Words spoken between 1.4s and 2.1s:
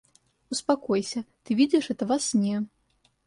ты видишь это